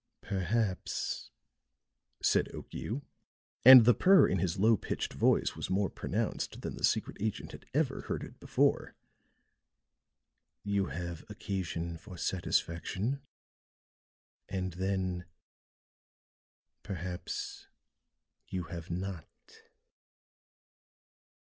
[0.23, 1.29] "Perhaps,"
[2.23, 3.03] said Okiu,
[3.63, 7.51] and the purr in his low pitched voice was more pronounced than the secret agent
[7.51, 8.95] had ever heard it before,
[10.63, 13.21] "you have occasion for satisfaction;
[14.49, 15.25] and then
[16.81, 17.67] perhaps
[18.47, 19.29] you have not."